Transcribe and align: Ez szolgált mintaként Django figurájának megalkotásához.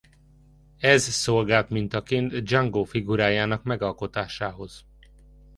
Ez 0.79 1.03
szolgált 1.07 1.69
mintaként 1.69 2.43
Django 2.43 2.83
figurájának 2.83 3.63
megalkotásához. 3.63 4.85